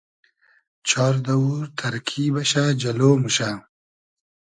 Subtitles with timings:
[0.89, 3.49] چار دئوور تئرکی بئشۂ جئلۉ موشۂ